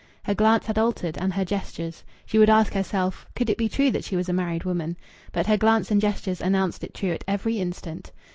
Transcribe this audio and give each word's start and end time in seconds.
Her 0.23 0.33
glance 0.33 0.65
had 0.65 0.79
altered, 0.79 1.15
and 1.19 1.31
her 1.33 1.45
gestures. 1.45 2.03
She 2.25 2.39
would 2.39 2.49
ask 2.49 2.73
herself, 2.73 3.27
could 3.35 3.51
it 3.51 3.57
be 3.59 3.69
true 3.69 3.91
that 3.91 4.03
she 4.03 4.15
was 4.15 4.27
a 4.27 4.33
married 4.33 4.63
woman? 4.63 4.97
But 5.31 5.45
her 5.45 5.57
glance 5.57 5.91
and 5.91 6.01
gestures 6.01 6.41
announced 6.41 6.83
it 6.83 6.95
true 6.95 7.11
at 7.11 7.23
every 7.27 7.59
instant. 7.59 8.11